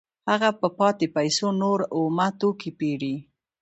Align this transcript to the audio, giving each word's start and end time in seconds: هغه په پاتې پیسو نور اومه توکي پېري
هغه 0.29 0.49
په 0.59 0.67
پاتې 0.79 1.05
پیسو 1.15 1.47
نور 1.61 1.79
اومه 1.95 2.27
توکي 2.39 2.71
پېري 2.79 3.15